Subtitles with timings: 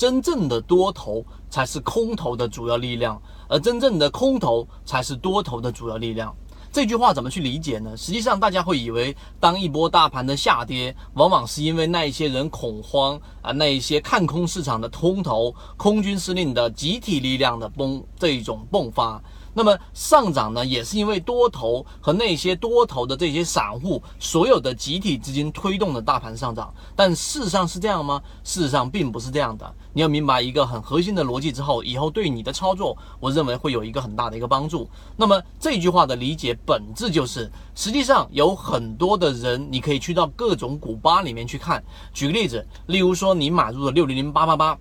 [0.00, 6.34] 真正的多头才是空头的主要力量，而真正的空头才是多头的主要力量。
[6.72, 7.94] 这句话怎么去理解呢？
[7.94, 19.22] 实际上，大家会以为，当一波大盘的下跌，往往是因为那一些人恐慌啊，那一些看空市场的空头、空军司令的集体力量的崩这一种迸发。
[19.52, 26.72] 那么上涨呢，也是因为多头和那些多头的这些散户所有的集体资金推动的大盘上涨。
[26.94, 28.22] 但事实上是这样吗？
[28.44, 29.74] 事实上并不是这样的。
[29.92, 34.88] 你要明白一个很核心的逻辑之后，以后对你的操作，我认为会有一个很大的一个帮助。
[35.16, 41.82] 那么这句话的理解本质就是，实际上有很多的人，你可以去到各种股吧里面去看。
[42.14, 44.78] 举个例子，例如说你买入了六零零八八八。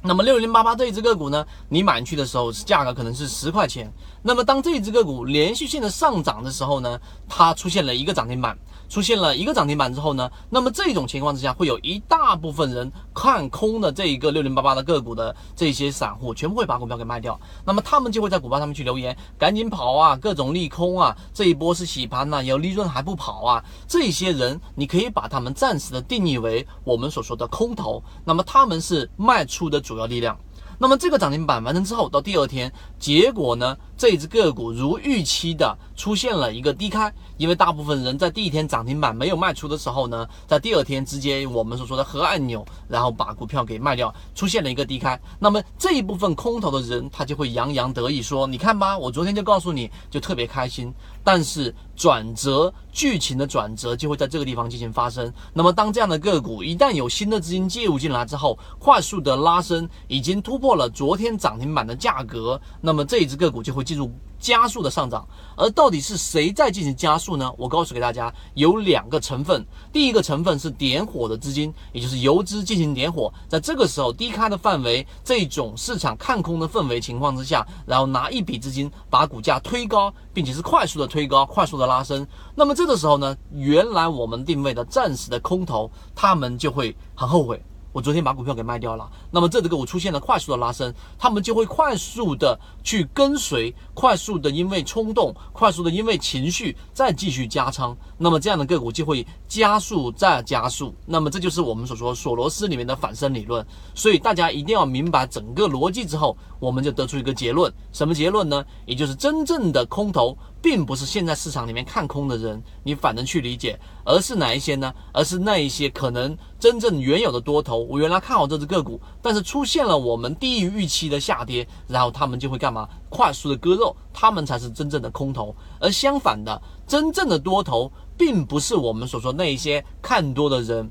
[0.00, 3.92] 那么六零八八这一只个股呢，你买进去的时候是价格可能是十块钱。
[4.22, 8.56] 那么当这一只个股连续性的上涨的时候呢，它出现了一个涨停板。
[8.88, 17.38] 出现了一个涨停板之后呢，那么这种情况之下，会有一大部分人看空的这一个六零八八的个股的这些散户，全部会把股票给卖掉。
[17.66, 23.62] 那么他们就会在股票上面去留言，赶紧跑啊，各种利空啊，这一波是洗盘呐，有利润还不跑啊。
[23.86, 30.38] 这些人你可以把他们暂时的定义为我们所说的空头，那么他们是卖出的主要力量。
[30.78, 45.20] 那么这个涨停板完成之后，到第二天，结果呢，这只个股如预期的出现了一个低开，因为大部分人在第一天涨停板没有卖出的时候呢，在第二天直接我们所说的核按钮，然后把股票给卖掉，出现了一个低开。
[45.40, 55.30] 那么这一部分空头的人，他就会洋洋得意说：“你看吧，我昨天就告诉你就特别开心。”但是转折剧情的转折就会在这个地方进行发生。
[55.52, 64.12] 那么当这样的个股一旦有新的资金介入进来之后，快速的拉升，已经突破了昨天涨停板的价格，那么这一只个股就会进入。
[64.40, 65.26] 加速的上涨，
[65.56, 67.52] 而到底是谁在进行加速呢？
[67.58, 69.66] 我告诉给大家，有两个成分。
[69.92, 82.24] 第一个成分是点火的资金，也就是游资进行点火，在这个时候低开的范围，这种市场看空的氛围情况之下，然后拿一笔资金把股价推高，并且是快速的推高，快速的拉升。
[82.54, 87.60] 那么这个时候呢，原来我们定位的暂时的空头，他们就会很后悔。
[87.92, 103.66] 我昨天把股票给卖掉了，那么这个股出现了快速的拉升，他们就会快速的去跟随，快速的因为冲动，快速的因为情绪再继续加仓，那么这样的个股就会加速再加速，那么这就是我们所说索罗斯里面的反身理论。
[103.94, 108.64] 所以大家一定要明白整个逻辑之后，我们就得出一个结论，什么结论呢？
[108.86, 110.36] 也就是真正的空头。
[110.60, 114.92] 并不是现在市场里面看空的人，你反正去理解，而是哪一些呢？
[115.12, 122.88] 而是那一些可能真正原有的多头，我原来看好这只个股，但是出现了我们低于预期的下跌，然后他们就会干嘛？
[123.08, 125.54] 快速的割肉，他们才是真正的空头。
[125.80, 130.90] 而相反的，真正的多头，并不是我们所说那一些看多的人。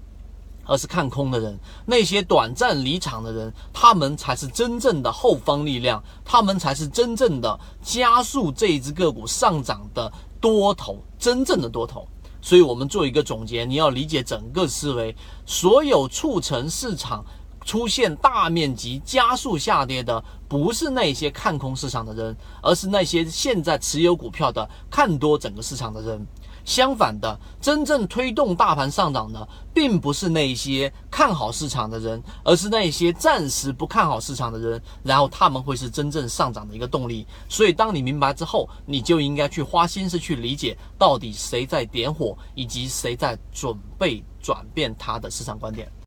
[0.67, 10.11] 而是看空的人，那些短暂离场的人，他们才是真正的后方力量，他们才是真正的加速这一只个股上涨的
[10.41, 12.07] 多头，真正的多头。
[12.39, 17.25] 所以，我们做一个总结，你要理解整个思维，所有促成市场
[17.65, 26.25] 出现大面积加速下跌的，不是那些看空市场的人，而是那些现在持有股票的看多整个市场的人。
[26.67, 37.25] 相反的，真正推动大盘上涨的，并不是那些看好市场的人，而是那些暂时不看好市场的人，然后他们会是真正上涨的一个动力。
[37.47, 45.89] 所以，当你明白之后，你就应该去花心思去理解，到底谁在点火，以及谁在准备转变他的市场观点。